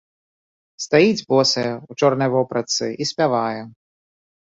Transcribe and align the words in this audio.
Стаіць 0.85 1.25
босая, 1.35 1.73
у 1.89 2.01
чорнай 2.01 2.29
вопратцы 2.39 2.85
і 3.01 3.11
спявае. 3.15 3.61